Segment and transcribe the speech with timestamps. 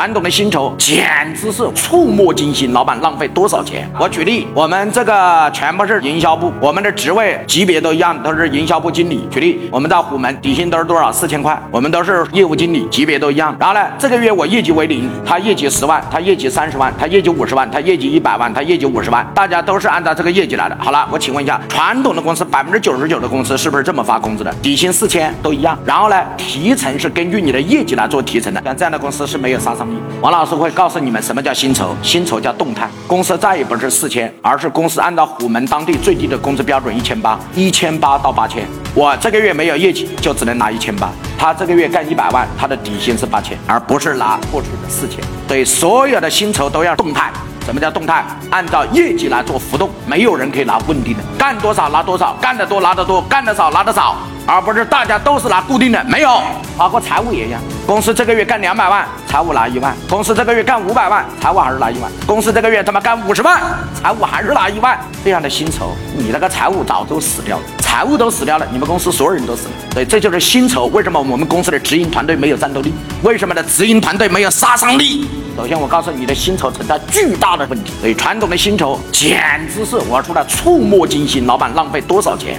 [0.00, 1.04] 传统的薪酬简
[1.34, 3.86] 直是触目惊心，老板浪费多少钱？
[4.00, 9.28] 我举例，我们这个全部是营销部，我们的职位级别都一样，都是营销部经理。
[9.30, 11.12] 举例，我们在虎门底薪都是多少？
[11.12, 13.54] 四千块，我们都是业务经理，级别都一样。
[13.60, 20.74] 然后呢，这个月我业绩为零，他业绩十万，他业绩三十万，他业绩五十万，他业绩一百万，他业绩五十万，大家都是按照这个业绩来的。
[20.80, 24.50] 好了，我请问一下，传统的公司百分之九十九的公司是不是这么发工资的？
[24.62, 25.78] 底薪四千都一样。
[25.84, 29.86] 然后呢，提成是根据你的业绩来做提成的，像这样的公司是没有杀伤
[30.20, 32.88] 王老师会告诉你们什么叫薪酬，薪酬叫动态。
[33.06, 38.66] 公司再也不是四千，而是公司按照虎门当地最低的工资标准一千八，一千八到八千。
[38.94, 41.10] 我这个月没有业绩，就只能拿一千八。
[41.38, 45.18] 他这个月干一百万，他的底薪是八千，而不是拿过去的四千。
[45.48, 47.32] 对，所有的薪酬都要动态。
[47.64, 48.24] 什么叫动态？
[48.50, 56.02] 按照业绩来做浮动，没有人可以拿稳定的，干多少拿多少，干得多拿得多，干得少拿得少，而不是大家都是拿固定的。
[56.04, 56.42] 没有，
[56.76, 57.60] 包括财务也一样。
[57.86, 63.60] 公司这个月干两百万，财务拿一万；公司这个月干五百万，财务还是拿一万；公司这个月他妈干五十万，
[64.00, 64.98] 财务还是拿一万。
[65.24, 69.72] 这样的薪酬，你那个财务早都死掉了，财务都死掉了，你们公司所有人都死了。
[69.94, 70.86] 对，这就是薪酬。
[70.86, 72.92] 为什么我们公司的直营团队没有战斗力？
[73.22, 75.28] 为什么的直营团队没有杀伤力？
[75.60, 77.92] 首先，我告诉你的薪酬存在巨大的问题。
[78.00, 82.58] 所以，传统的薪酬简直是我说的触目惊心，老板浪费多少钱？